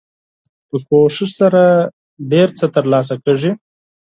[0.67, 1.63] په کوښښ سره
[2.31, 3.51] ډیر څه تر لاسه کیږي.